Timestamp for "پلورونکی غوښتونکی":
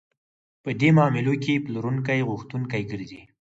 1.63-2.81